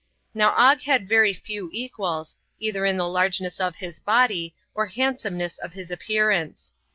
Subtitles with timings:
[0.33, 5.59] Now Og had very few equals, either in the largeness of his body, or handsomeness
[5.59, 6.73] of his appearance.